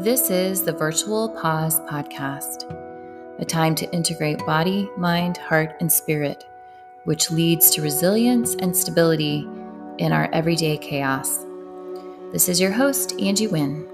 This 0.00 0.30
is 0.30 0.62
the 0.62 0.72
Virtual 0.72 1.28
Pause 1.28 1.80
Podcast, 1.80 2.64
a 3.38 3.44
time 3.44 3.74
to 3.74 3.92
integrate 3.92 4.38
body, 4.46 4.88
mind, 4.96 5.36
heart, 5.36 5.76
and 5.78 5.92
spirit, 5.92 6.42
which 7.04 7.30
leads 7.30 7.68
to 7.72 7.82
resilience 7.82 8.54
and 8.54 8.74
stability 8.74 9.46
in 9.98 10.10
our 10.10 10.30
everyday 10.32 10.78
chaos. 10.78 11.44
This 12.32 12.48
is 12.48 12.58
your 12.58 12.70
host, 12.70 13.12
Angie 13.20 13.46
Winn. 13.46 13.86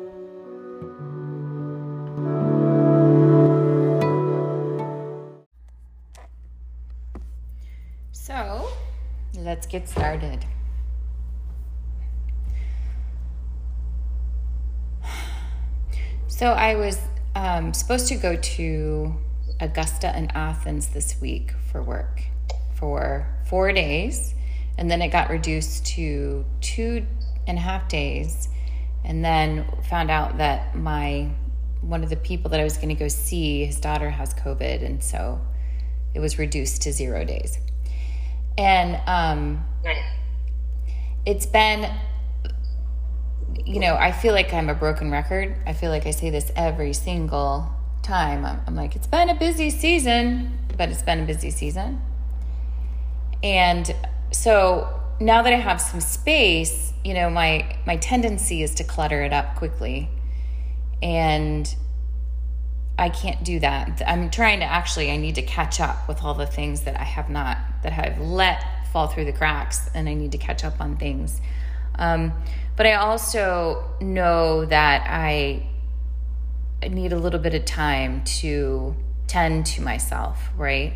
So, 8.13 8.69
let's 9.35 9.67
get 9.67 9.89
started. 9.89 10.47
So 16.37 16.53
I 16.53 16.75
was 16.75 16.99
um, 17.35 17.73
supposed 17.73 18.09
to 18.09 18.17
go 18.17 18.37
to 18.37 19.15
Augusta 19.59 20.09
and 20.09 20.31
Athens 20.37 20.89
this 20.89 21.19
week 21.19 21.53
for 21.73 21.83
work 21.83 22.25
for 22.75 23.27
four 23.47 23.73
days, 23.73 24.35
and 24.77 24.91
then 24.91 25.01
it 25.01 25.09
got 25.09 25.31
reduced 25.31 25.87
to 25.95 26.45
two 26.61 27.07
and 27.47 27.57
a 27.57 27.61
half 27.63 27.89
days, 27.89 28.51
and 29.03 29.25
then 29.25 29.65
found 29.89 30.11
out 30.11 30.37
that 30.37 30.77
my 30.77 31.31
one 31.81 32.05
of 32.05 32.11
the 32.11 32.17
people 32.17 32.51
that 32.51 32.61
I 32.61 32.65
was 32.65 32.77
going 32.77 32.91
to 32.91 32.95
go 32.95 33.09
see, 33.09 33.65
his 33.65 33.81
daughter 33.81 34.11
has 34.11 34.35
COVID, 34.35 34.85
and 34.85 35.03
so 35.03 35.41
it 36.13 36.21
was 36.21 36.39
reduced 36.39 36.83
to 36.83 36.93
zero 36.93 37.25
days. 37.25 37.59
And 38.59 39.01
um, 39.07 39.65
it's 41.25 41.47
been 41.47 41.91
you 43.65 43.81
know, 43.81 43.95
I 43.95 44.13
feel 44.13 44.33
like 44.33 44.53
I'm 44.53 44.69
a 44.69 44.75
broken 44.75 45.11
record. 45.11 45.57
I 45.67 45.73
feel 45.73 45.91
like 45.91 46.07
I 46.07 46.11
say 46.11 46.31
this 46.31 46.51
every 46.57 46.93
single 46.93 47.71
time. 48.03 48.45
I'm, 48.45 48.61
I'm, 48.67 48.75
like, 48.75 48.97
it's 48.97 49.07
been 49.07 49.29
a 49.29 49.35
busy 49.35 49.71
season, 49.71 50.59
but 50.77 50.91
it's 50.91 51.03
been 51.03 51.21
a 51.21 51.27
busy 51.27 51.51
season. 51.51 52.03
And 53.43 53.95
so 54.33 55.01
now 55.21 55.43
that 55.43 55.53
I 55.53 55.57
have 55.57 55.81
some 55.81 56.01
space, 56.01 56.93
you 57.05 57.15
know, 57.15 57.31
my 57.31 57.77
my 57.87 57.97
tendency 57.97 58.63
is 58.63 58.75
to 58.77 58.85
clutter 58.85 59.23
it 59.23 59.33
up 59.33 59.57
quickly. 59.57 60.11
And 61.03 61.73
I 62.99 63.11
can't 63.11 63.45
do 63.45 63.61
that. 63.61 64.03
I'm 64.07 64.31
trying 64.31 64.61
to 64.61 64.67
actually 64.67 65.11
I 65.11 65.17
need 65.17 65.35
to 65.35 65.43
catch 65.43 65.81
up 65.81 66.09
with 66.09 66.23
all 66.23 66.35
the 66.35 66.47
things 66.47 66.83
that 66.83 66.99
I 66.99 67.05
have 67.05 67.29
not 67.29 67.59
that 67.83 67.93
I've 67.93 68.21
let 68.21 68.65
fall 68.93 69.07
through 69.07 69.27
the 69.27 69.33
cracks 69.33 69.91
and 69.95 70.09
I 70.09 70.15
need 70.15 70.33
to 70.33 70.39
catch 70.39 70.65
up 70.65 70.81
on 70.81 70.97
things. 70.97 71.41
Um, 71.99 72.33
but 72.77 72.87
I 72.87 72.95
also 72.95 73.85
know 74.01 74.67
that 74.67 75.07
I 75.09 75.67
need 76.87 77.13
a 77.13 77.19
little 77.19 77.41
bit 77.41 77.55
of 77.55 77.65
time 77.65 78.23
to 78.25 78.95
tend 79.27 79.67
to 79.67 79.83
myself, 79.83 80.51
right? 80.57 80.93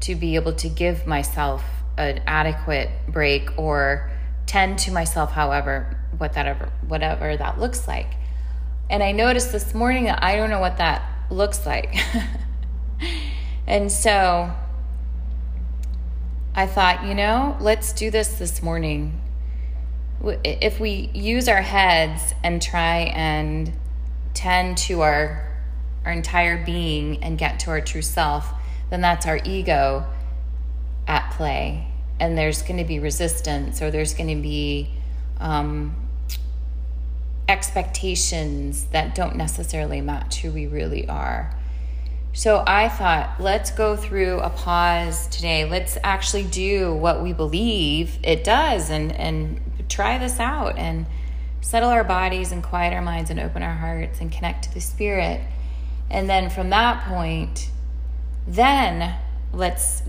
To 0.00 0.14
be 0.16 0.34
able 0.34 0.52
to 0.54 0.68
give 0.68 1.06
myself 1.06 1.64
an 1.96 2.22
adequate 2.26 2.90
break 3.08 3.56
or 3.56 4.10
tend 4.46 4.78
to 4.80 4.90
myself, 4.90 5.32
however, 5.32 5.96
what 6.18 6.32
that 6.34 6.46
ever, 6.46 6.70
whatever 6.86 7.36
that 7.36 7.58
looks 7.60 7.86
like. 7.86 8.14
And 8.90 9.02
I 9.02 9.12
noticed 9.12 9.52
this 9.52 9.74
morning 9.74 10.04
that 10.04 10.22
I 10.22 10.36
don't 10.36 10.50
know 10.50 10.60
what 10.60 10.78
that 10.78 11.02
looks 11.30 11.64
like. 11.66 11.96
and 13.66 13.90
so 13.90 14.52
I 16.54 16.66
thought, 16.66 17.04
you 17.04 17.14
know, 17.14 17.56
let's 17.60 17.92
do 17.92 18.10
this 18.10 18.38
this 18.38 18.62
morning 18.62 19.20
if 20.22 20.80
we 20.80 21.10
use 21.14 21.48
our 21.48 21.62
heads 21.62 22.34
and 22.42 22.60
try 22.60 23.12
and 23.14 23.72
tend 24.34 24.78
to 24.78 25.02
our 25.02 25.42
our 26.04 26.12
entire 26.12 26.64
being 26.64 27.22
and 27.24 27.36
get 27.36 27.58
to 27.58 27.70
our 27.70 27.80
true 27.80 28.00
self, 28.00 28.52
then 28.90 29.00
that's 29.00 29.26
our 29.26 29.40
ego 29.44 30.06
at 31.08 31.32
play. 31.32 31.88
And 32.20 32.38
there's 32.38 32.62
going 32.62 32.78
to 32.78 32.84
be 32.84 33.00
resistance 33.00 33.82
or 33.82 33.90
there's 33.90 34.14
going 34.14 34.34
to 34.34 34.40
be 34.40 34.88
um, 35.40 35.96
expectations 37.48 38.84
that 38.92 39.16
don't 39.16 39.34
necessarily 39.34 40.00
match 40.00 40.42
who 40.42 40.52
we 40.52 40.68
really 40.68 41.08
are. 41.08 41.55
So 42.36 42.62
I 42.66 42.90
thought, 42.90 43.40
let's 43.40 43.70
go 43.70 43.96
through 43.96 44.40
a 44.40 44.50
pause 44.50 45.26
today. 45.28 45.64
Let's 45.64 45.96
actually 46.04 46.44
do 46.44 46.92
what 46.92 47.22
we 47.22 47.32
believe 47.32 48.18
it 48.22 48.44
does 48.44 48.90
and, 48.90 49.10
and 49.12 49.58
try 49.88 50.18
this 50.18 50.38
out 50.38 50.76
and 50.76 51.06
settle 51.62 51.88
our 51.88 52.04
bodies 52.04 52.52
and 52.52 52.62
quiet 52.62 52.92
our 52.92 53.00
minds 53.00 53.30
and 53.30 53.40
open 53.40 53.62
our 53.62 53.76
hearts 53.76 54.20
and 54.20 54.30
connect 54.30 54.64
to 54.64 54.74
the 54.74 54.82
spirit. 54.82 55.40
And 56.10 56.28
then 56.28 56.50
from 56.50 56.68
that 56.68 57.08
point, 57.08 57.70
then 58.46 59.16
let's 59.54 60.02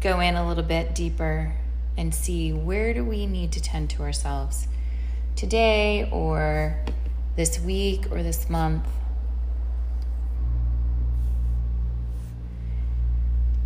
go 0.00 0.20
in 0.20 0.36
a 0.36 0.46
little 0.46 0.62
bit 0.62 0.94
deeper 0.94 1.52
and 1.96 2.14
see 2.14 2.52
where 2.52 2.94
do 2.94 3.04
we 3.04 3.26
need 3.26 3.50
to 3.50 3.60
tend 3.60 3.90
to 3.90 4.02
ourselves 4.02 4.68
today 5.34 6.08
or 6.12 6.76
this 7.34 7.58
week 7.58 8.06
or 8.12 8.22
this 8.22 8.48
month. 8.48 8.86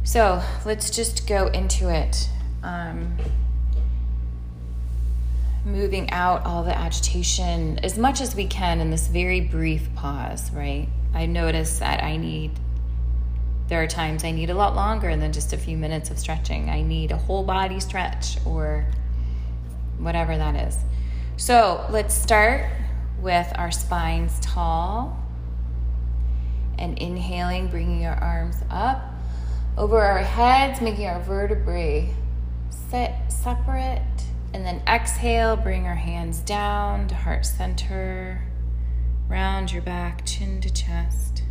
So 0.03 0.43
let's 0.65 0.91
just 0.91 1.27
go 1.27 1.47
into 1.49 1.89
it. 1.89 2.29
Um, 2.63 3.17
moving 5.65 6.11
out 6.11 6.45
all 6.47 6.65
the 6.65 6.77
agitation 6.77 7.79
as 7.81 7.99
much 7.99 8.21
as 8.21 8.35
we 8.35 8.47
can 8.47 8.81
in 8.81 8.91
this 8.91 9.07
very 9.07 9.41
brief 9.41 9.95
pause, 9.95 10.51
right? 10.53 10.89
I 11.15 11.27
notice 11.27 11.79
that 11.81 12.03
I 12.03 12.17
need, 12.17 12.53
there 13.69 13.83
are 13.83 13.87
times 13.87 14.25
I 14.25 14.31
need 14.31 14.51
a 14.51 14.55
lot 14.55 14.75
longer 14.75 15.15
than 15.17 15.33
just 15.33 15.53
a 15.53 15.59
few 15.59 15.77
minutes 15.77 16.11
of 16.11 16.19
stretching. 16.19 16.71
I 16.71 16.83
need 16.83 17.13
a 17.13 17.17
whole 17.17 17.43
body 17.43 17.79
stretch 17.79 18.39
or 18.47 18.87
whatever 19.99 20.37
that 20.37 20.69
is. 20.69 20.79
So 21.37 21.87
let's 21.91 22.15
start 22.15 22.71
with 23.21 23.53
our 23.57 23.71
spines 23.71 24.41
tall 24.41 25.17
and 26.79 26.99
inhaling, 26.99 27.69
bringing 27.69 28.07
our 28.07 28.17
arms 28.17 28.57
up 28.71 29.10
over 29.81 29.99
our 29.99 30.19
heads, 30.19 30.83
making 30.83 31.07
our 31.07 31.23
vertebrae 31.23 32.15
set 32.91 33.33
separate 33.33 34.03
and 34.53 34.67
then 34.67 34.83
exhale, 34.87 35.57
bring 35.57 35.87
our 35.87 35.95
hands 35.95 36.41
down 36.41 37.09
to 37.09 37.15
heart 37.15 37.47
center, 37.47 38.47
round 39.27 39.73
your 39.73 39.81
back, 39.81 40.27
chin 40.27 40.61
to 40.61 40.71
chest, 40.71 41.45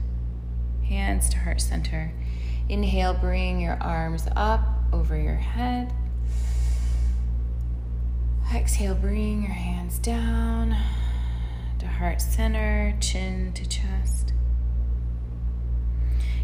hands 0.88 1.28
to 1.30 1.40
heart 1.40 1.60
center. 1.60 2.14
Inhale, 2.70 3.16
bring 3.16 3.60
your 3.60 3.82
arms 3.82 4.28
up 4.36 4.62
over 4.94 5.20
your 5.20 5.34
head. 5.34 5.92
Exhale, 8.54 8.94
bring 8.94 9.42
your 9.42 9.54
hands 9.54 9.98
down 9.98 10.76
to 11.80 11.88
heart 11.88 12.22
center, 12.22 12.96
chin 13.00 13.54
to 13.54 13.68
chest. 13.68 14.29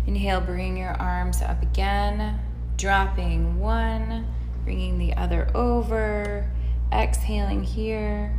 Inhale, 0.08 0.42
bring 0.42 0.78
your 0.78 0.92
arms 0.92 1.42
up 1.42 1.62
again, 1.62 2.40
dropping 2.78 3.60
one 3.60 4.28
bringing 4.66 4.98
the 4.98 5.14
other 5.14 5.48
over, 5.54 6.50
exhaling 6.92 7.64
here, 7.64 8.36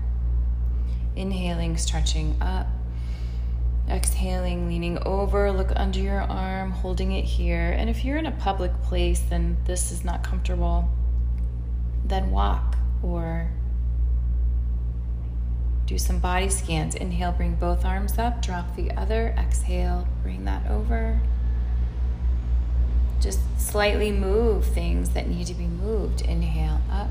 inhaling, 1.14 1.76
stretching 1.76 2.36
up, 2.42 2.66
exhaling, 3.88 4.66
leaning 4.66 4.98
over, 5.06 5.52
look 5.52 5.70
under 5.76 6.00
your 6.00 6.20
arm, 6.22 6.72
holding 6.72 7.12
it 7.12 7.24
here. 7.24 7.70
And 7.78 7.88
if 7.88 8.04
you're 8.04 8.18
in 8.18 8.26
a 8.26 8.32
public 8.32 8.72
place, 8.82 9.20
then 9.20 9.56
this 9.64 9.92
is 9.92 10.04
not 10.04 10.24
comfortable, 10.24 10.90
then 12.04 12.32
walk 12.32 12.76
or 13.02 13.48
do 15.86 15.96
some 15.96 16.18
body 16.18 16.48
scans. 16.48 16.96
Inhale, 16.96 17.30
bring 17.30 17.54
both 17.54 17.84
arms 17.84 18.18
up, 18.18 18.42
drop 18.42 18.74
the 18.74 18.90
other, 18.96 19.32
exhale, 19.38 20.08
bring 20.24 20.44
that 20.44 20.68
over 20.68 21.20
just 23.20 23.40
slightly 23.76 24.10
move 24.10 24.64
things 24.64 25.10
that 25.10 25.28
need 25.28 25.46
to 25.46 25.52
be 25.52 25.66
moved. 25.66 26.22
Inhale 26.22 26.80
up, 26.90 27.10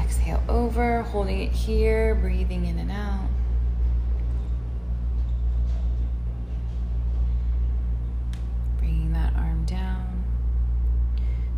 exhale 0.00 0.40
over, 0.48 1.02
holding 1.02 1.40
it 1.40 1.50
here, 1.50 2.14
breathing 2.14 2.66
in 2.66 2.78
and 2.78 2.92
out. 2.92 3.26
Bringing 8.78 9.12
that 9.12 9.34
arm 9.34 9.64
down. 9.64 10.22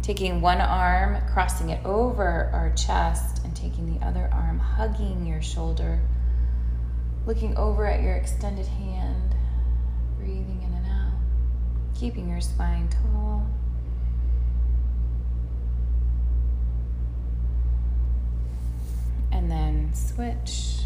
Taking 0.00 0.40
one 0.40 0.62
arm, 0.62 1.18
crossing 1.30 1.68
it 1.68 1.84
over 1.84 2.48
our 2.54 2.72
chest, 2.74 3.44
and 3.44 3.54
taking 3.54 3.92
the 3.92 4.02
other 4.06 4.30
arm, 4.32 4.58
hugging 4.58 5.26
your 5.26 5.42
shoulder, 5.42 6.00
looking 7.26 7.54
over 7.58 7.84
at 7.84 8.00
your 8.00 8.14
extended 8.14 8.68
hand, 8.68 9.34
breathing 10.16 10.62
in 10.66 10.72
and 10.72 10.86
out, 10.86 11.20
keeping 11.94 12.30
your 12.30 12.40
spine 12.40 12.88
tall. 12.88 13.46
and 19.32 19.50
then 19.50 19.92
switch. 19.94 20.82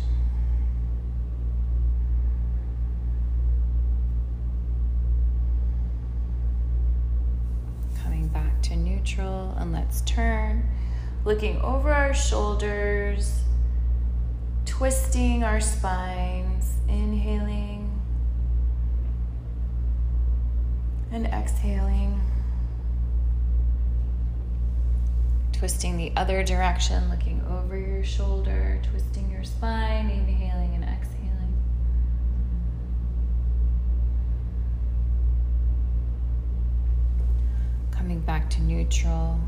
Coming 8.02 8.28
back 8.28 8.62
to 8.62 8.76
neutral 8.76 9.54
and 9.58 9.72
let's 9.72 10.00
turn. 10.02 10.68
Looking 11.24 11.60
over 11.60 11.92
our 11.92 12.14
shoulders, 12.14 13.42
twisting 14.64 15.42
our 15.42 15.60
spines, 15.60 16.72
inhaling 16.88 18.00
and 21.10 21.26
exhaling. 21.26 22.20
Twisting 25.66 25.96
the 25.96 26.12
other 26.14 26.44
direction, 26.44 27.10
looking 27.10 27.42
over 27.50 27.76
your 27.76 28.04
shoulder, 28.04 28.80
twisting 28.88 29.28
your 29.32 29.42
spine, 29.42 30.08
inhaling 30.10 30.72
and 30.76 30.84
exhaling. 30.84 31.54
Coming 37.90 38.20
back 38.20 38.48
to 38.50 38.62
neutral. 38.62 39.40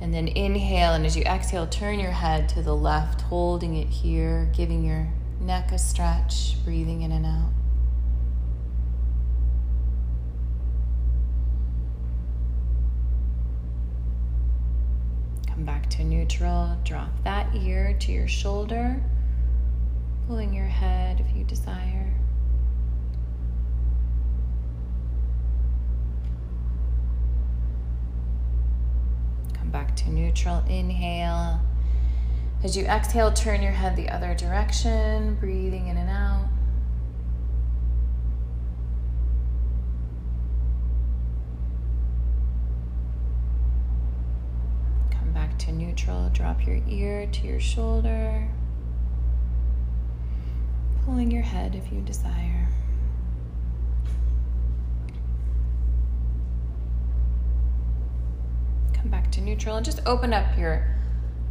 And 0.00 0.12
then 0.12 0.26
inhale, 0.26 0.94
and 0.94 1.06
as 1.06 1.16
you 1.16 1.22
exhale, 1.22 1.68
turn 1.68 2.00
your 2.00 2.10
head 2.10 2.48
to 2.48 2.62
the 2.62 2.74
left, 2.74 3.20
holding 3.20 3.76
it 3.76 3.86
here, 3.86 4.50
giving 4.56 4.84
your 4.84 5.06
neck 5.40 5.70
a 5.70 5.78
stretch, 5.78 6.56
breathing 6.64 7.02
in 7.02 7.12
and 7.12 7.26
out. 7.26 7.59
Come 15.60 15.66
back 15.66 15.90
to 15.90 16.04
neutral. 16.04 16.74
Drop 16.84 17.10
that 17.22 17.54
ear 17.54 17.94
to 18.00 18.12
your 18.12 18.26
shoulder, 18.26 18.98
pulling 20.26 20.54
your 20.54 20.64
head 20.64 21.20
if 21.20 21.36
you 21.36 21.44
desire. 21.44 22.14
Come 29.52 29.68
back 29.70 29.94
to 29.96 30.08
neutral. 30.08 30.64
Inhale. 30.66 31.60
As 32.64 32.74
you 32.74 32.86
exhale, 32.86 33.30
turn 33.30 33.60
your 33.60 33.72
head 33.72 33.96
the 33.96 34.08
other 34.08 34.34
direction, 34.34 35.34
breathing 35.34 35.88
in 35.88 35.98
and 35.98 36.08
out. 36.08 36.48
to 45.60 45.72
neutral. 46.10 46.30
Drop 46.30 46.66
your 46.66 46.80
ear 46.88 47.26
to 47.26 47.46
your 47.46 47.60
shoulder, 47.60 48.48
pulling 51.04 51.30
your 51.30 51.42
head 51.42 51.74
if 51.74 51.92
you 51.92 52.00
desire. 52.00 52.68
Come 58.92 59.08
back 59.08 59.30
to 59.32 59.40
neutral 59.40 59.76
and 59.76 59.84
just 59.84 60.00
open 60.06 60.32
up 60.32 60.58
your 60.58 60.86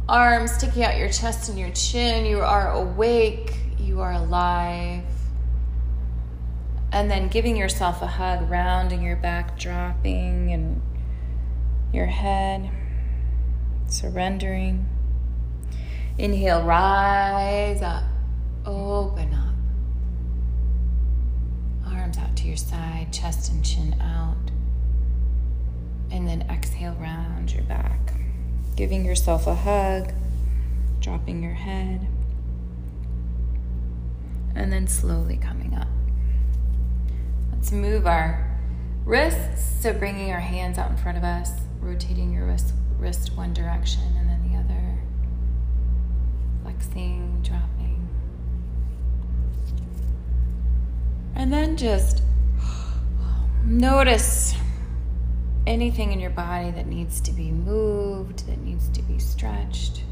arms, 0.08 0.52
sticking 0.52 0.84
out 0.84 0.96
your 0.96 1.08
chest 1.08 1.48
and 1.48 1.58
your 1.58 1.70
chin. 1.70 2.26
You 2.26 2.40
are 2.40 2.72
awake, 2.72 3.54
you 3.78 4.00
are 4.00 4.12
alive. 4.12 5.04
And 6.92 7.08
then 7.08 7.28
giving 7.28 7.56
yourself 7.56 8.02
a 8.02 8.06
hug, 8.06 8.50
rounding 8.50 9.00
your 9.00 9.14
back, 9.14 9.56
dropping, 9.56 10.52
and 10.52 10.82
your 11.92 12.06
head 12.06 12.68
surrendering. 13.92 14.86
Inhale, 16.18 16.62
rise 16.62 17.82
up, 17.82 18.04
open 18.66 19.32
up. 19.34 19.54
Arms 21.86 22.18
out 22.18 22.36
to 22.36 22.46
your 22.46 22.56
side, 22.56 23.08
chest 23.12 23.50
and 23.50 23.64
chin 23.64 23.96
out. 24.00 24.36
And 26.10 26.26
then 26.26 26.42
exhale, 26.50 26.94
round 27.00 27.52
your 27.52 27.62
back. 27.64 28.14
Giving 28.76 29.04
yourself 29.04 29.46
a 29.46 29.54
hug, 29.54 30.12
dropping 31.00 31.42
your 31.42 31.54
head. 31.54 32.06
And 34.54 34.72
then 34.72 34.86
slowly 34.88 35.36
coming 35.36 35.74
up. 35.74 35.88
Let's 37.52 37.72
move 37.72 38.06
our 38.06 38.58
wrists. 39.04 39.80
So 39.82 39.92
bringing 39.92 40.30
our 40.32 40.40
hands 40.40 40.76
out 40.76 40.90
in 40.90 40.96
front 40.96 41.16
of 41.16 41.24
us, 41.24 41.52
rotating 41.80 42.32
your 42.32 42.46
wrists 42.46 42.72
wrist 43.00 43.32
one 43.36 43.54
direction 43.54 44.02
and 44.18 44.28
then 44.28 44.50
the 44.50 44.58
other, 44.58 44.98
flexing, 46.62 47.40
dropping. 47.42 48.06
And 51.34 51.52
then 51.52 51.76
just 51.76 52.22
notice 53.64 54.54
anything 55.66 56.12
in 56.12 56.20
your 56.20 56.30
body 56.30 56.70
that 56.72 56.86
needs 56.86 57.20
to 57.22 57.32
be 57.32 57.50
moved, 57.50 58.46
that 58.46 58.58
needs 58.58 58.88
to 58.90 59.02
be 59.02 59.18
stretched. 59.18 60.04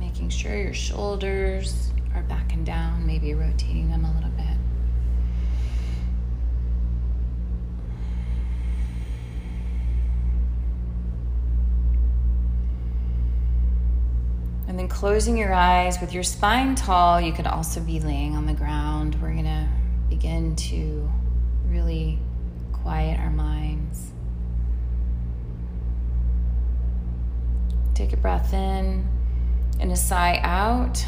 Making 0.00 0.28
sure 0.28 0.56
your 0.56 0.74
shoulders 0.74 1.92
are 2.14 2.22
back 2.22 2.52
and 2.52 2.66
down, 2.66 3.06
maybe 3.06 3.34
rotating 3.34 3.88
them 3.88 4.04
a 4.04 4.12
little 4.14 4.30
bit. 4.30 4.56
And 14.72 14.78
then 14.78 14.88
closing 14.88 15.36
your 15.36 15.52
eyes 15.52 16.00
with 16.00 16.14
your 16.14 16.22
spine 16.22 16.74
tall, 16.74 17.20
you 17.20 17.30
could 17.34 17.46
also 17.46 17.78
be 17.78 18.00
laying 18.00 18.34
on 18.34 18.46
the 18.46 18.54
ground. 18.54 19.20
We're 19.20 19.34
going 19.34 19.44
to 19.44 19.68
begin 20.08 20.56
to 20.56 21.12
really 21.66 22.18
quiet 22.72 23.20
our 23.20 23.28
minds. 23.28 24.12
Take 27.92 28.14
a 28.14 28.16
breath 28.16 28.54
in 28.54 29.06
and 29.78 29.92
a 29.92 29.96
sigh 29.96 30.40
out. 30.42 31.04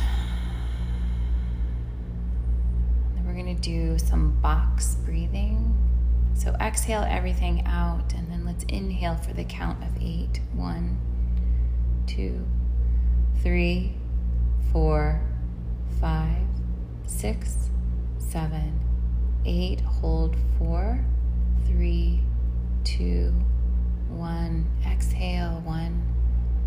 And 3.17 3.27
we're 3.27 3.33
going 3.33 3.57
to 3.57 3.63
do 3.63 3.99
some 3.99 4.39
box 4.43 4.97
breathing. 5.07 5.75
So 6.35 6.55
exhale 6.61 7.07
everything 7.09 7.65
out, 7.65 8.13
and 8.13 8.31
then 8.31 8.45
let's 8.45 8.65
inhale 8.65 9.17
for 9.17 9.33
the 9.33 9.45
count 9.45 9.83
of 9.83 10.03
eight. 10.03 10.41
One, 10.53 10.99
two 12.07 12.45
three, 13.43 13.95
four, 14.73 15.21
five, 16.01 16.43
six, 17.07 17.71
seven, 18.19 18.81
eight. 19.47 19.81
Hold 19.81 20.37
four, 20.59 21.05
three, 21.67 22.21
two, 22.85 23.33
one. 24.09 24.67
Exhale. 24.87 25.63
One, 25.65 26.03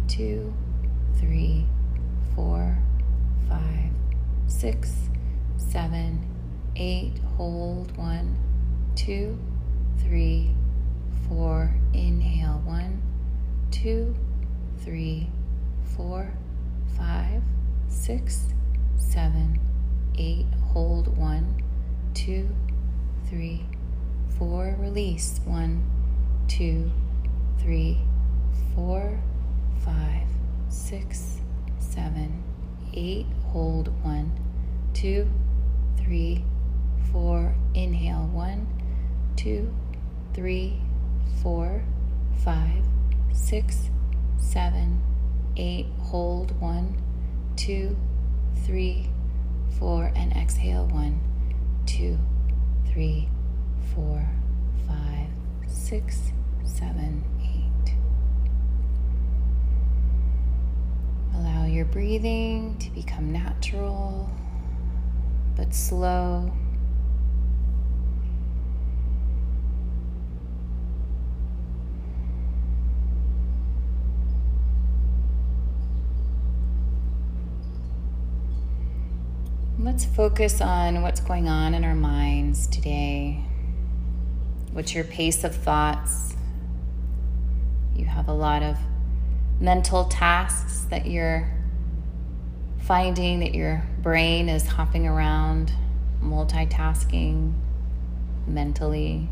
two, 0.07 0.53
three, 1.19 1.65
four, 2.35 2.77
five, 3.49 3.91
six, 4.47 4.93
seven, 5.57 6.25
eight. 6.75 7.19
Hold 7.35 7.95
one, 7.97 8.37
two, 8.95 9.37
three, 9.99 10.51
four. 11.27 11.73
Inhale. 11.93 12.61
One, 12.65 13.01
two, 13.71 14.15
three, 14.83 15.29
four 15.95 16.31
five, 16.95 17.41
six, 17.89 18.53
seven, 18.95 19.59
eight. 20.17 20.45
Hold 20.73 21.17
one, 21.17 21.63
two, 22.13 22.49
three, 23.29 23.65
four. 24.37 24.75
Release 24.79 25.39
one, 25.45 25.83
two, 26.47 26.91
three, 27.59 27.99
four, 28.75 29.19
five, 29.83 30.27
six, 30.69 31.39
seven, 31.79 32.43
eight. 32.93 33.25
Hold 33.47 33.87
one, 34.03 34.31
two, 34.93 35.27
three, 35.97 36.43
four. 37.11 37.55
Inhale 37.73 38.27
one, 38.31 38.67
two, 39.35 39.73
three, 40.33 40.79
four, 41.41 41.83
five, 42.43 42.83
six, 43.33 43.89
seven 44.37 45.01
eight, 45.57 45.87
hold 45.99 46.59
one, 46.61 47.01
two, 47.55 47.97
three, 48.65 49.09
four, 49.77 50.11
and 50.15 50.31
exhale 50.33 50.87
one, 50.87 51.19
two, 51.85 52.17
three, 52.91 53.27
four, 53.93 54.27
five, 54.87 55.27
six, 55.67 56.31
seven, 56.63 57.23
eight. 57.41 57.93
Allow 61.35 61.65
your 61.65 61.85
breathing 61.85 62.77
to 62.79 62.89
become 62.91 63.31
natural 63.31 64.29
but 65.55 65.73
slow. 65.73 66.51
Let's 79.97 80.15
focus 80.15 80.61
on 80.61 81.01
what's 81.01 81.19
going 81.21 81.47
on 81.47 81.73
in 81.73 81.83
our 81.83 81.95
minds 81.95 82.67
today. 82.67 83.43
What's 84.71 84.93
your 84.93 85.03
pace 85.03 85.43
of 85.43 85.55
thoughts? 85.55 86.35
You 87.95 88.05
have 88.05 88.27
a 88.27 88.33
lot 88.33 88.61
of 88.61 88.77
mental 89.59 90.05
tasks 90.05 90.81
that 90.91 91.07
you're 91.07 91.51
finding 92.77 93.39
that 93.39 93.55
your 93.55 93.83
brain 94.03 94.49
is 94.49 94.67
hopping 94.67 95.07
around, 95.07 95.71
multitasking 96.21 97.55
mentally. 98.45 99.27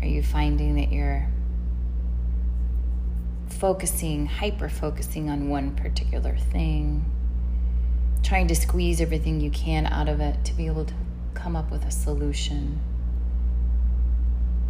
Are 0.00 0.08
you 0.08 0.24
finding 0.24 0.74
that 0.74 0.92
you're 0.92 1.28
focusing, 3.48 4.26
hyper 4.26 4.68
focusing 4.68 5.30
on 5.30 5.48
one 5.48 5.76
particular 5.76 6.36
thing? 6.36 7.04
Trying 8.22 8.48
to 8.48 8.54
squeeze 8.54 9.00
everything 9.00 9.40
you 9.40 9.50
can 9.50 9.86
out 9.86 10.08
of 10.08 10.20
it 10.20 10.44
to 10.44 10.54
be 10.54 10.66
able 10.66 10.84
to 10.84 10.94
come 11.34 11.56
up 11.56 11.70
with 11.70 11.84
a 11.84 11.90
solution. 11.90 12.80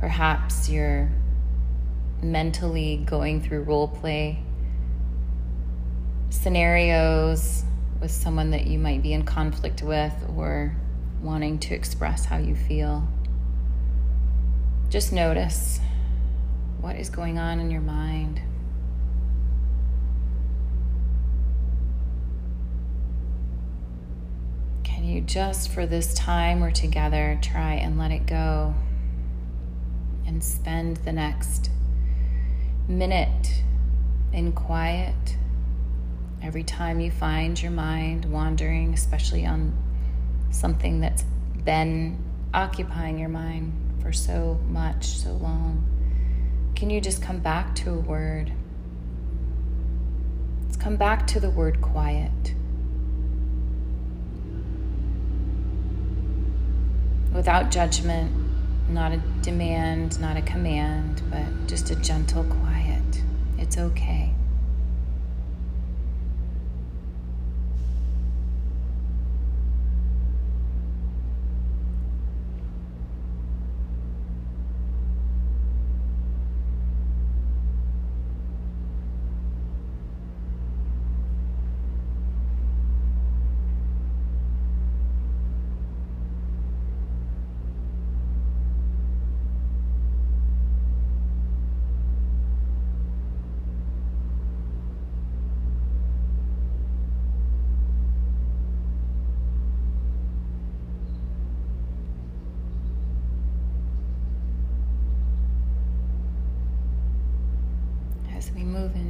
Perhaps 0.00 0.68
you're 0.68 1.10
mentally 2.22 3.02
going 3.06 3.42
through 3.42 3.62
role 3.62 3.88
play 3.88 4.42
scenarios 6.30 7.64
with 8.00 8.10
someone 8.10 8.50
that 8.50 8.66
you 8.66 8.78
might 8.78 9.02
be 9.02 9.12
in 9.12 9.24
conflict 9.24 9.82
with 9.82 10.12
or 10.36 10.74
wanting 11.22 11.58
to 11.58 11.74
express 11.74 12.24
how 12.24 12.38
you 12.38 12.56
feel. 12.56 13.06
Just 14.88 15.12
notice 15.12 15.78
what 16.80 16.96
is 16.96 17.10
going 17.10 17.38
on 17.38 17.60
in 17.60 17.70
your 17.70 17.80
mind. 17.80 18.40
Can 25.02 25.10
you 25.10 25.20
just 25.20 25.70
for 25.70 25.84
this 25.84 26.14
time 26.14 26.60
we're 26.60 26.70
together 26.70 27.36
try 27.42 27.74
and 27.74 27.98
let 27.98 28.12
it 28.12 28.24
go 28.24 28.72
and 30.24 30.44
spend 30.44 30.98
the 30.98 31.10
next 31.10 31.70
minute 32.86 33.64
in 34.32 34.52
quiet? 34.52 35.36
Every 36.40 36.62
time 36.62 37.00
you 37.00 37.10
find 37.10 37.60
your 37.60 37.72
mind 37.72 38.26
wandering, 38.26 38.94
especially 38.94 39.44
on 39.44 39.76
something 40.52 41.00
that's 41.00 41.24
been 41.64 42.22
occupying 42.54 43.18
your 43.18 43.28
mind 43.28 43.72
for 44.00 44.12
so 44.12 44.60
much, 44.68 45.04
so 45.04 45.32
long, 45.32 45.84
can 46.76 46.90
you 46.90 47.00
just 47.00 47.20
come 47.20 47.40
back 47.40 47.74
to 47.74 47.90
a 47.90 47.98
word? 47.98 48.52
Let's 50.62 50.76
come 50.76 50.94
back 50.94 51.26
to 51.26 51.40
the 51.40 51.50
word 51.50 51.80
quiet. 51.82 52.54
Without 57.32 57.70
judgment, 57.70 58.30
not 58.90 59.12
a 59.12 59.16
demand, 59.40 60.20
not 60.20 60.36
a 60.36 60.42
command, 60.42 61.22
but 61.30 61.66
just 61.66 61.90
a 61.90 61.96
gentle 61.96 62.44
quiet. 62.44 63.22
It's 63.58 63.78
okay. 63.78 64.34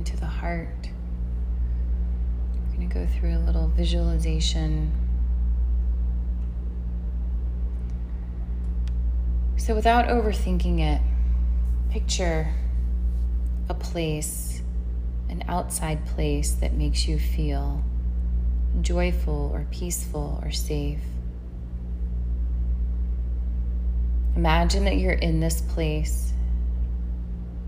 Into 0.03 0.17
the 0.17 0.27
heart. 0.27 0.89
We're 2.69 2.77
going 2.77 2.89
to 2.89 2.95
go 2.95 3.07
through 3.07 3.37
a 3.37 3.43
little 3.47 3.69
visualization. 3.69 4.93
So, 9.57 9.75
without 9.75 10.09
overthinking 10.09 10.81
it, 10.81 11.01
picture 11.91 12.53
a 13.69 13.75
place, 13.75 14.63
an 15.29 15.45
outside 15.47 16.05
place 16.07 16.53
that 16.55 16.75
makes 16.75 17.07
you 17.07 17.19
feel 17.19 17.85
joyful 18.81 19.51
or 19.55 19.67
peaceful 19.71 20.41
or 20.43 20.51
safe. 20.51 20.99
Imagine 24.35 24.85
that 24.87 24.97
you're 24.97 25.13
in 25.13 25.39
this 25.39 25.61
place 25.61 26.33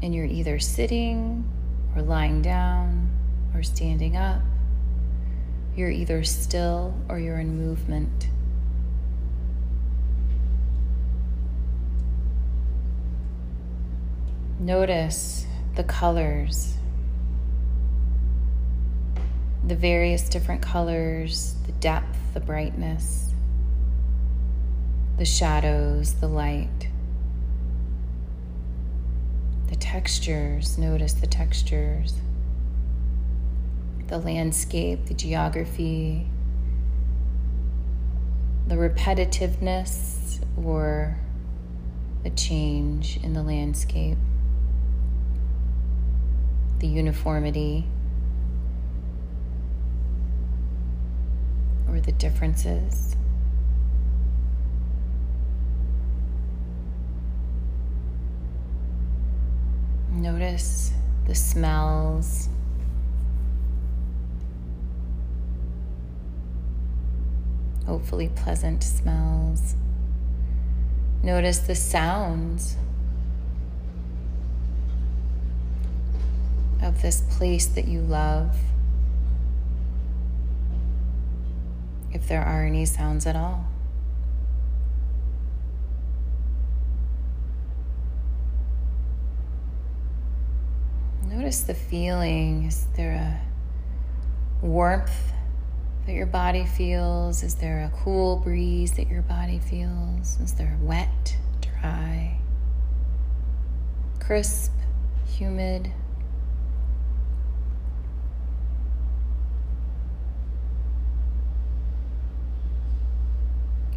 and 0.03 0.15
you're 0.15 0.25
either 0.25 0.59
sitting 0.59 1.49
or 1.95 2.03
lying 2.03 2.43
down 2.43 3.11
or 3.55 3.63
standing 3.63 4.17
up. 4.17 4.43
You're 5.77 5.91
either 5.91 6.25
still 6.25 6.95
or 7.09 7.19
you're 7.19 7.39
in 7.39 7.57
movement. 7.59 8.29
Notice 14.59 15.47
the 15.75 15.85
colors, 15.85 16.75
the 19.67 19.77
various 19.77 20.29
different 20.29 20.63
colors, 20.63 21.57
the 21.67 21.73
depth, 21.73 22.17
the 22.33 22.41
brightness, 22.41 23.33
the 25.19 25.25
shadows, 25.25 26.15
the 26.15 26.29
light 26.29 26.89
the 29.75 29.81
textures, 29.81 30.79
notice 30.79 31.15
the 31.15 31.27
textures, 31.27 32.15
the 34.07 34.19
landscape, 34.19 35.07
the 35.07 35.15
geography, 35.15 36.29
the 38.69 38.77
repetitiveness 38.77 40.41
or 40.65 41.19
the 42.23 42.31
change 42.31 43.17
in 43.25 43.33
the 43.33 43.43
landscape, 43.43 44.17
the 46.79 46.87
uniformity. 46.87 47.85
Or 51.89 51.99
the 51.99 52.13
differences. 52.13 53.17
Notice 60.15 60.93
the 61.27 61.35
smells. 61.35 62.49
Hopefully, 67.85 68.31
pleasant 68.37 68.85
smells. 68.85 69.75
Notice 71.25 71.59
the 71.59 71.75
sounds 71.75 72.77
of 76.81 77.03
this 77.03 77.23
place 77.23 77.67
that 77.67 77.89
you 77.89 78.01
love. 78.01 78.57
If 82.13 82.29
there 82.29 82.43
are 82.43 82.65
any 82.65 82.87
sounds 82.87 83.27
at 83.27 83.35
all. 83.35 83.67
Notice 91.45 91.61
the 91.61 91.75
feeling. 91.75 92.65
Is 92.65 92.87
there 92.97 93.13
a 93.13 94.67
warmth 94.67 95.13
that 96.07 96.15
your 96.15 96.25
body 96.25 96.65
feels? 96.65 97.43
Is 97.43 97.57
there 97.57 97.81
a 97.81 97.95
cool 98.03 98.37
breeze 98.37 98.93
that 98.93 99.09
your 99.09 99.21
body 99.21 99.59
feels? 99.59 100.41
Is 100.41 100.55
there 100.55 100.79
wet, 100.81 101.37
dry, 101.61 102.39
crisp, 104.21 104.73
humid? 105.37 105.93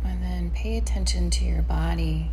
And 0.04 0.22
then 0.22 0.52
pay 0.52 0.78
attention 0.78 1.30
to 1.30 1.46
your 1.46 1.62
body. 1.62 2.30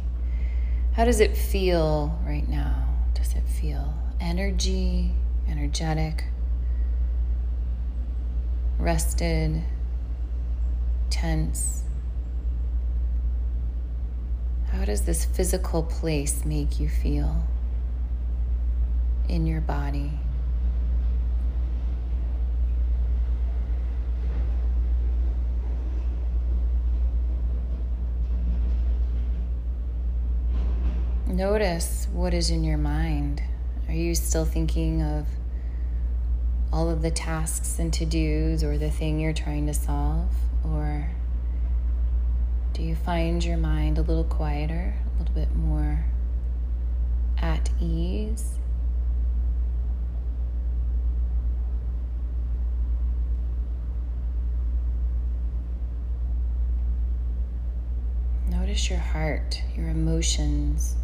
How 0.95 1.05
does 1.05 1.21
it 1.21 1.37
feel 1.37 2.19
right 2.27 2.49
now? 2.49 2.89
Does 3.15 3.35
it 3.35 3.45
feel 3.49 3.95
energy, 4.21 5.13
energetic, 5.49 6.25
rested, 8.79 9.63
tense? 11.11 11.83
How 14.71 14.85
does 14.85 15.03
this 15.03 15.25
physical 15.25 15.83
place 15.83 16.45
make 16.45 16.81
you 16.81 16.89
feel 16.89 17.45
in 19.29 19.47
your 19.47 19.61
body? 19.61 20.13
Notice 31.27 32.07
what 32.13 32.33
is 32.35 32.51
in 32.51 32.63
your 32.63 32.79
mind. 32.79 33.43
Are 33.89 33.95
you 33.95 34.15
still 34.15 34.45
thinking 34.45 35.03
of 35.03 35.27
all 36.73 36.91
of 36.91 37.03
the 37.03 37.11
tasks 37.11 37.79
and 37.79 37.93
to 37.93 38.05
dos 38.05 38.65
or 38.65 38.79
the 38.79 38.91
thing 38.91 39.21
you're 39.21 39.33
trying 39.33 39.67
to 39.67 39.75
solve? 39.75 40.31
Or 40.65 41.09
do 42.73 42.83
you 42.83 42.97
find 42.97 43.45
your 43.45 43.57
mind 43.57 43.99
a 43.99 44.03
little 44.03 44.25
quieter, 44.25 44.95
a 45.07 45.19
little 45.19 45.35
bit 45.35 45.55
more 45.55 46.05
at 47.39 47.71
ease? 47.81 48.59
Notice 58.51 58.91
your 58.91 58.99
heart, 58.99 59.63
your 59.77 59.89
emotions. 59.89 60.97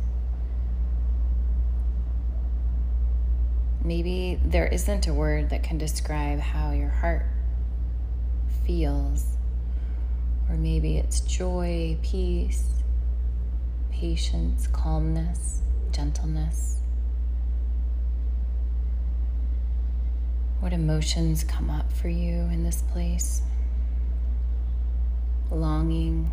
Maybe 3.90 4.38
there 4.44 4.68
isn't 4.68 5.08
a 5.08 5.12
word 5.12 5.50
that 5.50 5.64
can 5.64 5.76
describe 5.76 6.38
how 6.38 6.70
your 6.70 6.90
heart 6.90 7.26
feels. 8.64 9.24
Or 10.48 10.54
maybe 10.54 10.98
it's 10.98 11.18
joy, 11.18 11.98
peace, 12.00 12.68
patience, 13.90 14.68
calmness, 14.68 15.62
gentleness. 15.90 16.76
What 20.60 20.72
emotions 20.72 21.42
come 21.42 21.68
up 21.68 21.92
for 21.92 22.08
you 22.08 22.42
in 22.42 22.62
this 22.62 22.82
place? 22.92 23.42
Longing, 25.50 26.30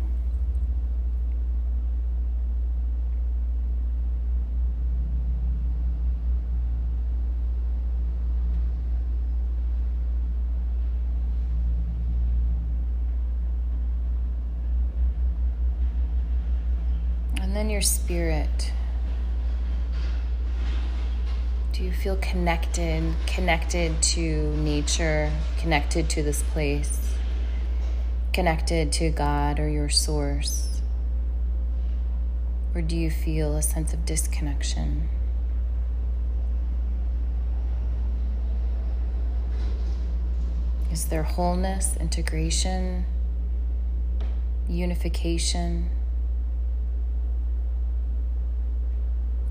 then 17.58 17.68
your 17.68 17.82
spirit. 17.82 18.70
Do 21.72 21.82
you 21.82 21.90
feel 21.90 22.14
connected, 22.18 23.12
connected 23.26 24.00
to 24.00 24.56
nature, 24.58 25.32
connected 25.58 26.08
to 26.10 26.22
this 26.22 26.40
place, 26.40 27.16
connected 28.32 28.92
to 28.92 29.10
God 29.10 29.58
or 29.58 29.68
your 29.68 29.88
source? 29.88 30.82
Or 32.76 32.80
do 32.80 32.96
you 32.96 33.10
feel 33.10 33.56
a 33.56 33.62
sense 33.62 33.92
of 33.92 34.06
disconnection? 34.06 35.08
Is 40.92 41.06
there 41.06 41.24
wholeness, 41.24 41.96
integration, 41.96 43.04
unification? 44.68 45.90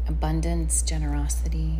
Abundance, 0.08 0.82
generosity. 0.82 1.80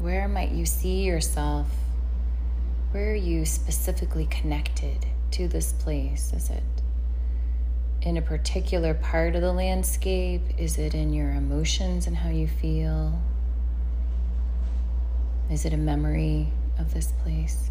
Where 0.00 0.28
might 0.28 0.52
you 0.52 0.64
see 0.64 1.02
yourself? 1.02 1.66
Where 2.92 3.12
are 3.12 3.14
you 3.14 3.44
specifically 3.44 4.26
connected 4.26 5.06
to 5.32 5.48
this 5.48 5.72
place? 5.72 6.32
Is 6.32 6.50
it 6.50 6.62
in 8.00 8.16
a 8.16 8.22
particular 8.22 8.94
part 8.94 9.34
of 9.34 9.42
the 9.42 9.52
landscape? 9.52 10.42
Is 10.56 10.78
it 10.78 10.94
in 10.94 11.12
your 11.12 11.30
emotions 11.32 12.06
and 12.06 12.16
how 12.16 12.30
you 12.30 12.46
feel? 12.46 13.20
Is 15.50 15.64
it 15.64 15.72
a 15.72 15.78
memory 15.78 16.52
of 16.78 16.94
this 16.94 17.12
place? 17.22 17.70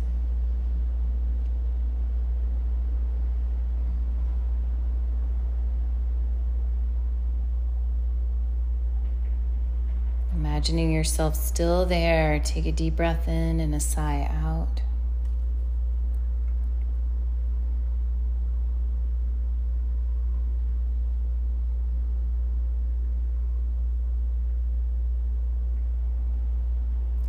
Imagining 10.68 10.92
yourself 10.92 11.36
still 11.36 11.86
there, 11.86 12.42
take 12.44 12.66
a 12.66 12.74
deep 12.74 12.98
breath 12.98 13.26
in 13.30 13.62
and 13.62 13.74
a 13.74 13.80
sigh 13.80 14.30
out. 14.30 14.82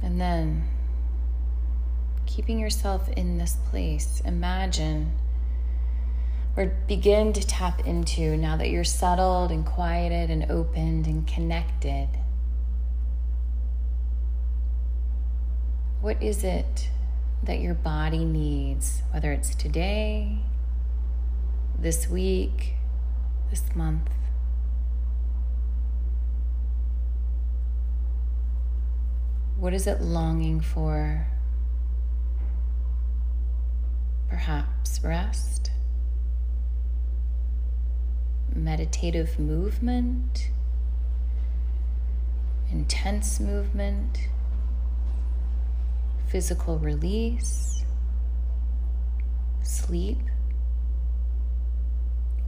And 0.02 0.20
then, 0.20 0.64
keeping 2.26 2.58
yourself 2.58 3.08
in 3.10 3.38
this 3.38 3.56
place, 3.70 4.20
imagine 4.24 5.12
or 6.56 6.66
begin 6.88 7.32
to 7.34 7.46
tap 7.46 7.86
into 7.86 8.36
now 8.36 8.56
that 8.56 8.70
you're 8.70 8.82
settled 8.82 9.52
and 9.52 9.64
quieted 9.64 10.28
and 10.28 10.50
opened 10.50 11.06
and 11.06 11.24
connected 11.24 12.08
What 16.00 16.22
is 16.22 16.44
it 16.44 16.90
that 17.42 17.58
your 17.58 17.74
body 17.74 18.24
needs, 18.24 19.02
whether 19.10 19.32
it's 19.32 19.52
today, 19.52 20.38
this 21.76 22.08
week, 22.08 22.74
this 23.50 23.64
month? 23.74 24.08
What 29.56 29.74
is 29.74 29.88
it 29.88 30.00
longing 30.00 30.60
for? 30.60 31.26
Perhaps 34.28 35.00
rest, 35.02 35.72
meditative 38.54 39.36
movement, 39.40 40.50
intense 42.70 43.40
movement 43.40 44.28
physical 46.28 46.78
release, 46.78 47.84
sleep, 49.62 50.18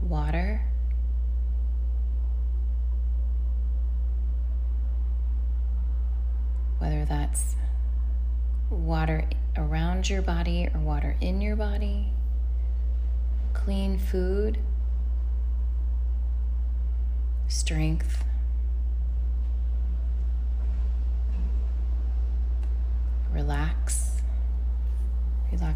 water. 0.01 0.61
Whether 6.77 7.05
that's 7.05 7.55
water 8.69 9.27
around 9.57 10.09
your 10.09 10.21
body 10.21 10.69
or 10.73 10.79
water 10.79 11.15
in 11.19 11.41
your 11.41 11.55
body, 11.55 12.07
clean 13.53 13.97
food, 13.97 14.59
strength. 17.47 18.23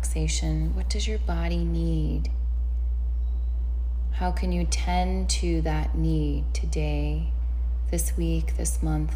Relaxation. 0.06 0.76
What 0.76 0.90
does 0.90 1.08
your 1.08 1.20
body 1.20 1.64
need? 1.64 2.30
How 4.14 4.32
can 4.32 4.52
you 4.52 4.66
tend 4.66 5.30
to 5.42 5.62
that 5.62 5.96
need 5.96 6.46
today, 6.54 7.32
this 7.92 8.16
week, 8.16 8.56
this 8.56 8.82
month? 8.84 9.14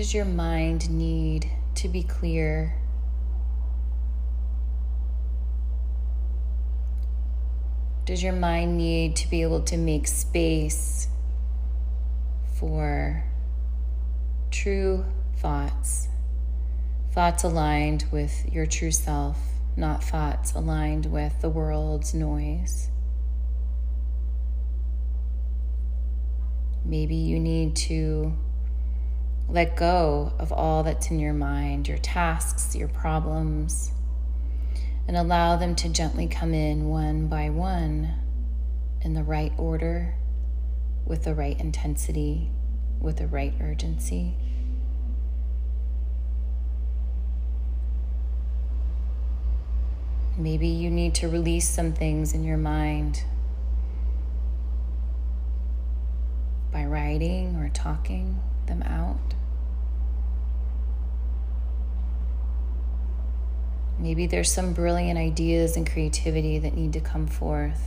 Does 0.00 0.14
your 0.14 0.24
mind 0.24 0.88
need 0.88 1.46
to 1.74 1.86
be 1.86 2.02
clear? 2.02 2.74
Does 8.06 8.22
your 8.22 8.32
mind 8.32 8.78
need 8.78 9.14
to 9.16 9.28
be 9.28 9.42
able 9.42 9.60
to 9.64 9.76
make 9.76 10.06
space 10.06 11.06
for 12.58 13.22
true 14.50 15.04
thoughts, 15.36 16.08
thoughts 17.12 17.44
aligned 17.44 18.06
with 18.10 18.50
your 18.50 18.64
true 18.64 18.92
self, 18.92 19.36
not 19.76 20.02
thoughts 20.02 20.54
aligned 20.54 21.12
with 21.12 21.38
the 21.42 21.50
world's 21.50 22.14
noise. 22.14 22.88
Maybe 26.86 27.16
you 27.16 27.38
need 27.38 27.76
to 27.76 28.34
let 29.50 29.74
go 29.74 30.32
of 30.38 30.52
all 30.52 30.84
that's 30.84 31.10
in 31.10 31.18
your 31.18 31.32
mind, 31.32 31.88
your 31.88 31.98
tasks, 31.98 32.76
your 32.76 32.86
problems, 32.86 33.90
and 35.08 35.16
allow 35.16 35.56
them 35.56 35.74
to 35.74 35.88
gently 35.88 36.28
come 36.28 36.54
in 36.54 36.88
one 36.88 37.26
by 37.26 37.50
one 37.50 38.14
in 39.02 39.14
the 39.14 39.24
right 39.24 39.52
order, 39.58 40.14
with 41.04 41.24
the 41.24 41.34
right 41.34 41.58
intensity, 41.58 42.48
with 43.00 43.16
the 43.16 43.26
right 43.26 43.54
urgency. 43.60 44.36
Maybe 50.38 50.68
you 50.68 50.90
need 50.90 51.16
to 51.16 51.28
release 51.28 51.68
some 51.68 51.92
things 51.92 52.34
in 52.34 52.44
your 52.44 52.56
mind 52.56 53.24
by 56.72 56.84
writing 56.84 57.56
or 57.56 57.68
talking 57.70 58.38
them 58.66 58.82
out. 58.84 59.34
Maybe 64.00 64.26
there's 64.26 64.50
some 64.50 64.72
brilliant 64.72 65.18
ideas 65.18 65.76
and 65.76 65.86
creativity 65.86 66.58
that 66.58 66.74
need 66.74 66.94
to 66.94 67.00
come 67.00 67.26
forth. 67.26 67.82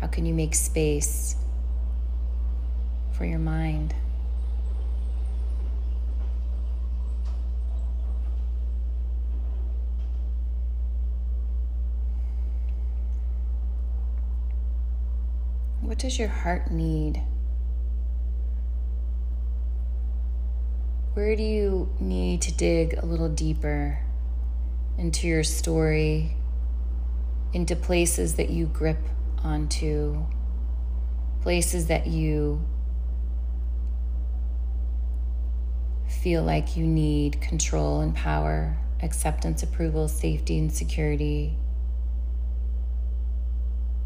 How 0.00 0.06
can 0.06 0.24
you 0.24 0.32
make 0.32 0.54
space 0.54 1.36
for 3.12 3.26
your 3.26 3.38
mind? 3.38 3.94
What 15.82 15.98
does 15.98 16.18
your 16.18 16.28
heart 16.28 16.70
need? 16.70 17.20
Where 21.12 21.36
do 21.36 21.42
you 21.42 21.90
need 22.00 22.40
to 22.42 22.54
dig 22.54 22.94
a 22.94 23.04
little 23.04 23.28
deeper 23.28 23.98
into 24.98 25.26
your 25.26 25.44
story, 25.44 26.36
into 27.52 27.74
places 27.74 28.36
that 28.36 28.50
you 28.50 28.66
grip 28.66 28.98
onto, 29.42 30.24
places 31.42 31.86
that 31.86 32.06
you 32.06 32.64
feel 36.22 36.42
like 36.42 36.76
you 36.76 36.86
need 36.86 37.40
control 37.40 38.00
and 38.00 38.14
power, 38.14 38.76
acceptance, 39.02 39.62
approval, 39.62 40.06
safety, 40.06 40.58
and 40.58 40.70
security? 40.72 41.56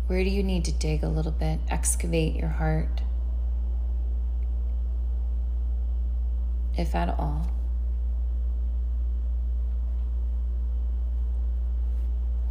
Where 0.07 0.23
do 0.23 0.31
you 0.31 0.42
need 0.42 0.64
to 0.66 0.73
dig 0.73 1.03
a 1.03 1.09
little 1.09 1.33
bit? 1.33 1.59
Excavate 1.68 2.37
your 2.37 2.51
heart, 2.51 3.01
if 6.77 6.94
at 6.94 7.09
all. 7.09 7.51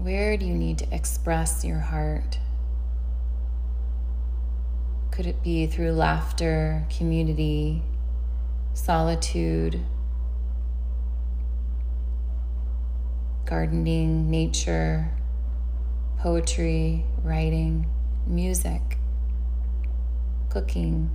Where 0.03 0.35
do 0.35 0.45
you 0.45 0.53
need 0.53 0.79
to 0.79 0.93
express 0.93 1.63
your 1.63 1.79
heart? 1.79 2.37
Could 5.11 5.25
it 5.25 5.41
be 5.41 5.65
through 5.65 5.93
laughter, 5.93 6.85
community, 6.89 7.81
solitude, 8.73 9.79
gardening, 13.45 14.29
nature, 14.29 15.09
poetry, 16.19 17.05
writing, 17.23 17.89
music, 18.27 18.97
cooking, 20.49 21.11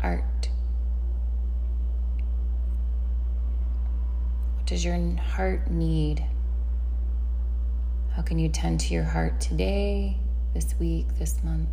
art? 0.00 0.48
What 4.56 4.66
does 4.66 4.84
your 4.84 4.98
heart 5.16 5.70
need? 5.70 6.24
How 8.14 8.22
can 8.22 8.38
you 8.38 8.48
tend 8.48 8.80
to 8.80 8.94
your 8.94 9.04
heart 9.04 9.40
today, 9.40 10.18
this 10.52 10.74
week, 10.78 11.06
this 11.18 11.42
month? 11.42 11.68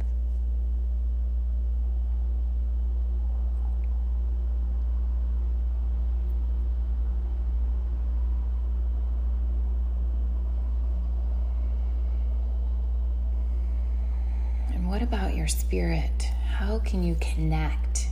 And 14.74 14.88
what 14.88 15.02
about 15.02 15.36
your 15.36 15.48
spirit? 15.48 16.30
How 16.46 16.80
can 16.80 17.04
you 17.04 17.18
connect? 17.20 18.08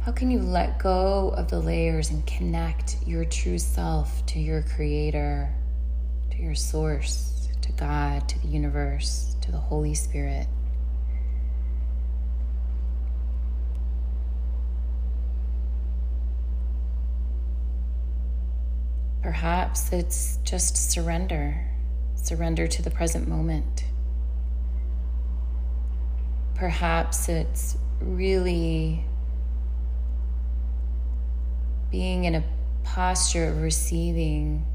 How 0.00 0.10
can 0.10 0.30
you 0.30 0.40
let 0.40 0.80
go 0.80 1.30
of 1.36 1.48
the 1.48 1.60
layers 1.60 2.10
and 2.10 2.26
connect 2.26 2.96
your 3.06 3.24
true 3.24 3.58
self 3.58 4.26
to 4.26 4.40
your 4.40 4.62
creator? 4.62 5.54
Your 6.42 6.54
source, 6.56 7.48
to 7.62 7.70
God, 7.72 8.28
to 8.28 8.38
the 8.40 8.48
universe, 8.48 9.36
to 9.42 9.52
the 9.52 9.58
Holy 9.58 9.94
Spirit. 9.94 10.48
Perhaps 19.22 19.92
it's 19.92 20.38
just 20.42 20.90
surrender, 20.90 21.64
surrender 22.16 22.66
to 22.66 22.82
the 22.82 22.90
present 22.90 23.28
moment. 23.28 23.84
Perhaps 26.56 27.28
it's 27.28 27.76
really 28.00 29.04
being 31.92 32.24
in 32.24 32.34
a 32.34 32.42
posture 32.82 33.48
of 33.48 33.62
receiving 33.62 34.66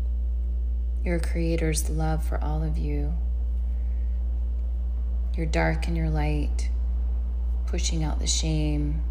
your 1.03 1.19
Creator's 1.19 1.89
love 1.89 2.23
for 2.23 2.43
all 2.43 2.63
of 2.63 2.77
you, 2.77 3.13
your 5.35 5.45
dark 5.45 5.87
and 5.87 5.95
your 5.95 6.09
light, 6.09 6.69
pushing 7.65 8.03
out 8.03 8.19
the 8.19 8.27
shame. 8.27 9.03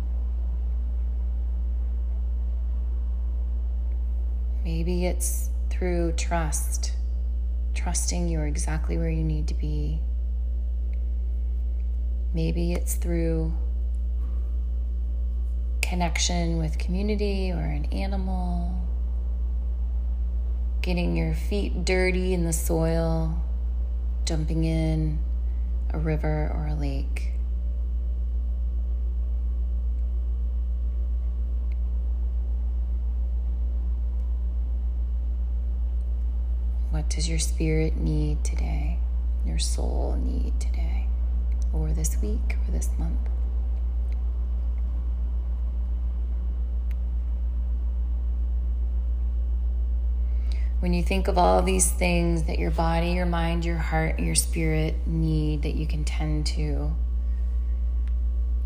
Maybe 4.64 5.07
it's 5.07 5.51
through 5.70 6.12
trust, 6.12 6.92
trusting 7.75 8.29
you're 8.29 8.46
exactly 8.46 8.99
where 8.99 9.11
you 9.11 9.22
need 9.22 9.46
to 9.49 9.55
be. 9.55 10.01
Maybe 12.35 12.72
it's 12.72 12.94
through 12.94 13.55
connection 15.81 16.59
with 16.59 16.79
community 16.79 17.53
or 17.53 17.61
an 17.61 17.85
animal 17.87 18.75
getting 20.87 21.16
your 21.16 21.35
feet 21.35 21.85
dirty 21.85 22.33
in 22.33 22.44
the 22.44 22.53
soil, 22.53 23.42
jumping 24.25 24.62
in 24.62 25.18
a 25.90 25.99
river 25.99 26.49
or 26.55 26.68
a 26.68 26.75
lake. 26.77 27.33
What 36.90 37.11
does 37.11 37.29
your 37.29 37.40
spirit 37.40 37.96
need 37.96 38.44
today? 38.44 39.01
Your 39.44 39.59
soul 39.59 40.16
need 40.22 40.61
today? 40.61 41.09
Or 41.72 41.90
this 41.90 42.16
week 42.22 42.59
or 42.64 42.70
this 42.70 42.90
month? 42.96 43.18
When 50.87 50.94
you 50.94 51.03
think 51.03 51.27
of 51.27 51.37
all 51.37 51.62
these 51.62 51.90
things 51.90 52.44
that 52.44 52.61
your 52.61 52.70
body, 52.70 53.09
your 53.09 53.27
mind, 53.27 53.64
your 53.64 53.77
heart, 53.77 54.20
your 54.20 54.37
spirit 54.37 54.94
need 55.05 55.62
that 55.62 55.75
you 55.75 55.85
can 55.85 56.05
tend 56.05 56.46
to, 56.46 56.94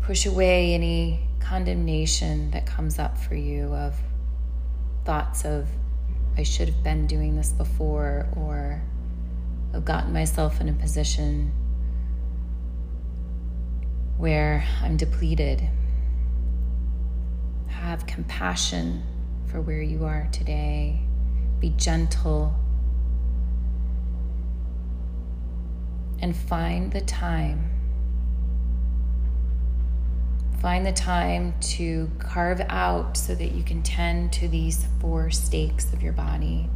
push 0.03 0.27
away 0.27 0.75
any 0.75 1.19
condemnation 1.39 2.51
that 2.51 2.63
comes 2.67 2.99
up 2.99 3.17
for 3.17 3.33
you 3.33 3.73
of 3.73 3.95
thoughts 5.03 5.45
of, 5.45 5.67
I 6.37 6.43
should 6.43 6.69
have 6.69 6.83
been 6.83 7.07
doing 7.07 7.35
this 7.35 7.53
before, 7.53 8.27
or 8.35 8.83
I've 9.73 9.83
gotten 9.83 10.13
myself 10.13 10.61
in 10.61 10.69
a 10.69 10.73
position 10.73 11.51
where 14.19 14.63
I'm 14.83 14.95
depleted. 14.95 15.67
Have 17.65 18.05
compassion 18.05 19.01
for 19.47 19.59
where 19.59 19.81
you 19.81 20.05
are 20.05 20.29
today 20.31 21.01
be 21.61 21.69
gentle, 21.77 22.53
and 26.19 26.35
find 26.35 26.91
the 26.91 27.01
time. 27.01 27.71
find 30.61 30.85
the 30.85 30.91
time 30.91 31.55
to 31.59 32.07
carve 32.19 32.61
out 32.69 33.17
so 33.17 33.33
that 33.33 33.51
you 33.53 33.63
can 33.63 33.81
tend 33.81 34.31
to 34.31 34.47
these 34.47 34.85
four 34.99 35.31
stakes 35.31 35.91
of 35.91 36.03
your 36.03 36.13
body 36.13 36.69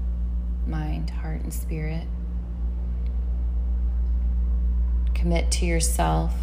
mind, 0.66 1.12
heart, 1.12 1.42
and 1.42 1.54
spirit. 1.54 2.08
Commit 5.14 5.52
to 5.52 5.66
yourself 5.68 6.34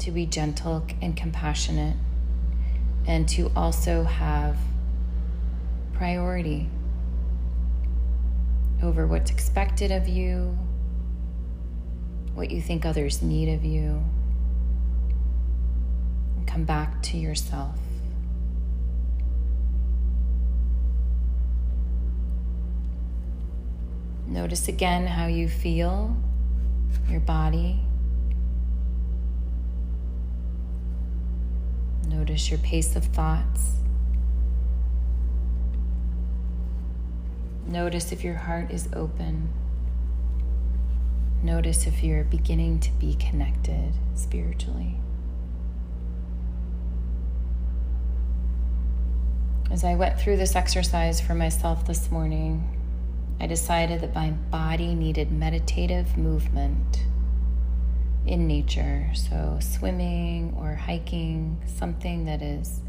to 0.00 0.10
be 0.10 0.26
gentle 0.26 0.84
and 1.00 1.16
compassionate 1.16 1.96
and 3.06 3.26
to 3.30 3.50
also 3.56 4.02
have 4.02 4.58
priority 5.94 6.68
over 8.82 9.06
what's 9.06 9.30
expected 9.30 9.92
of 9.92 10.08
you, 10.08 10.56
what 12.34 12.50
you 12.50 12.60
think 12.60 12.84
others 12.84 13.22
need 13.22 13.48
of 13.54 13.64
you. 13.64 14.02
And 16.36 16.46
come 16.46 16.64
back 16.64 17.02
to 17.02 17.16
yourself. 17.16 17.78
Notice 24.26 24.68
again 24.68 25.06
how 25.06 25.26
you 25.26 25.46
feel, 25.46 26.16
your 27.08 27.20
body. 27.20 27.80
Notice 32.08 32.50
your 32.50 32.58
pace 32.60 32.96
of 32.96 33.04
thoughts. 33.04 33.81
Notice 37.72 38.12
if 38.12 38.22
your 38.22 38.34
heart 38.34 38.70
is 38.70 38.86
open. 38.92 39.48
Notice 41.42 41.86
if 41.86 42.04
you're 42.04 42.22
beginning 42.22 42.80
to 42.80 42.90
be 42.92 43.14
connected 43.14 43.94
spiritually. 44.14 44.96
As 49.70 49.84
I 49.84 49.94
went 49.94 50.20
through 50.20 50.36
this 50.36 50.54
exercise 50.54 51.18
for 51.18 51.32
myself 51.32 51.86
this 51.86 52.10
morning, 52.10 52.62
I 53.40 53.46
decided 53.46 54.02
that 54.02 54.14
my 54.14 54.32
body 54.32 54.94
needed 54.94 55.32
meditative 55.32 56.18
movement 56.18 57.04
in 58.26 58.46
nature. 58.46 59.08
So, 59.14 59.58
swimming 59.62 60.54
or 60.58 60.74
hiking, 60.74 61.62
something 61.78 62.26
that 62.26 62.42
is 62.42 62.82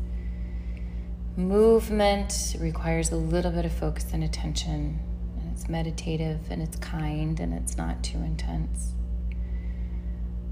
movement 1.35 2.55
requires 2.59 3.11
a 3.11 3.15
little 3.15 3.51
bit 3.51 3.65
of 3.65 3.71
focus 3.71 4.07
and 4.13 4.23
attention. 4.23 4.99
And 5.39 5.51
it's 5.51 5.67
meditative 5.67 6.39
and 6.49 6.61
it's 6.61 6.77
kind 6.77 7.39
and 7.39 7.53
it's 7.53 7.77
not 7.77 8.03
too 8.03 8.17
intense. 8.19 8.93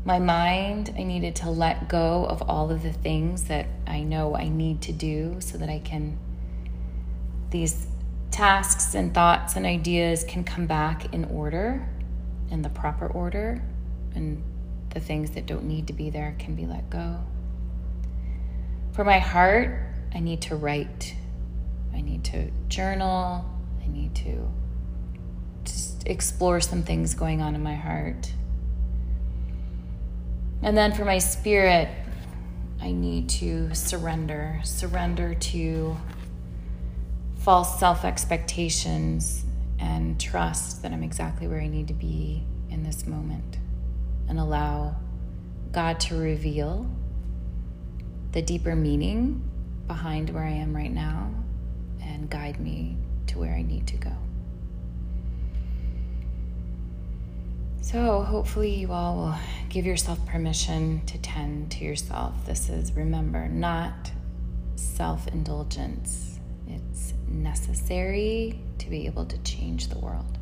My 0.03 0.17
mind, 0.17 0.95
I 0.97 1.03
needed 1.03 1.35
to 1.37 1.51
let 1.51 1.87
go 1.87 2.25
of 2.25 2.41
all 2.49 2.71
of 2.71 2.81
the 2.81 2.91
things 2.91 3.43
that 3.45 3.67
I 3.85 4.01
know 4.01 4.35
I 4.35 4.49
need 4.49 4.81
to 4.83 4.91
do 4.91 5.35
so 5.39 5.59
that 5.59 5.69
I 5.69 5.77
can, 5.77 6.17
these 7.51 7.85
tasks 8.31 8.95
and 8.95 9.13
thoughts 9.13 9.55
and 9.55 9.65
ideas 9.65 10.23
can 10.23 10.43
come 10.43 10.65
back 10.65 11.13
in 11.13 11.25
order, 11.25 11.87
in 12.49 12.63
the 12.63 12.69
proper 12.69 13.05
order, 13.05 13.61
and 14.15 14.43
the 14.89 14.99
things 14.99 15.31
that 15.31 15.45
don't 15.45 15.65
need 15.65 15.85
to 15.87 15.93
be 15.93 16.09
there 16.09 16.35
can 16.39 16.55
be 16.55 16.65
let 16.65 16.89
go. 16.89 17.19
For 18.93 19.03
my 19.03 19.19
heart, 19.19 19.90
I 20.13 20.19
need 20.19 20.41
to 20.43 20.55
write. 20.55 21.15
I 21.93 22.01
need 22.01 22.23
to 22.25 22.51
journal. 22.67 23.45
I 23.83 23.87
need 23.87 24.15
to 24.15 24.51
just 25.63 26.07
explore 26.07 26.59
some 26.59 26.83
things 26.83 27.13
going 27.13 27.41
on 27.41 27.55
in 27.55 27.63
my 27.63 27.75
heart. 27.75 28.31
And 30.61 30.77
then 30.77 30.93
for 30.93 31.05
my 31.05 31.17
spirit, 31.17 31.89
I 32.81 32.91
need 32.91 33.29
to 33.29 33.73
surrender, 33.73 34.59
surrender 34.63 35.35
to 35.35 35.97
false 37.37 37.79
self 37.79 38.05
expectations 38.05 39.45
and 39.79 40.19
trust 40.19 40.83
that 40.83 40.91
I'm 40.91 41.03
exactly 41.03 41.47
where 41.47 41.59
I 41.59 41.67
need 41.67 41.87
to 41.87 41.93
be 41.93 42.43
in 42.69 42.83
this 42.83 43.07
moment 43.07 43.57
and 44.29 44.39
allow 44.39 44.95
God 45.71 45.99
to 46.01 46.15
reveal 46.15 46.89
the 48.31 48.41
deeper 48.41 48.75
meaning 48.75 49.50
behind 49.91 50.29
where 50.29 50.45
I 50.45 50.51
am 50.51 50.73
right 50.73 50.93
now 50.93 51.29
and 52.01 52.29
guide 52.29 52.61
me 52.61 52.95
to 53.27 53.37
where 53.37 53.53
I 53.53 53.61
need 53.61 53.87
to 53.87 53.97
go. 53.97 54.13
So, 57.81 58.21
hopefully, 58.21 58.73
you 58.73 58.93
all 58.93 59.17
will 59.17 59.35
give 59.67 59.85
yourself 59.85 60.25
permission 60.25 61.05
to 61.07 61.17
tend 61.17 61.71
to 61.71 61.83
yourself. 61.83 62.33
This 62.45 62.69
is, 62.69 62.93
remember, 62.93 63.49
not 63.49 64.09
self 64.75 65.27
indulgence 65.27 66.39
it's 66.67 67.13
necessary 67.27 68.61
to 68.77 68.89
be 68.89 69.07
able 69.07 69.25
to 69.25 69.37
change 69.39 69.89
the 69.89 69.99
world. 69.99 70.37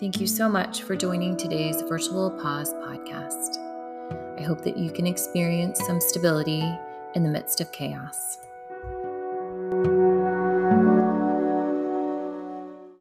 Thank 0.00 0.20
you 0.20 0.28
so 0.28 0.48
much 0.48 0.84
for 0.84 0.94
joining 0.94 1.36
today's 1.36 1.82
Virtual 1.82 2.30
Pause 2.30 2.72
podcast. 2.74 3.58
I 4.38 4.42
hope 4.44 4.62
that 4.62 4.76
you 4.76 4.92
can 4.92 5.08
experience 5.08 5.84
some 5.84 6.00
stability 6.00 6.62
in 7.16 7.24
the 7.24 7.28
midst 7.28 7.60
of 7.60 7.72
chaos. 7.72 8.38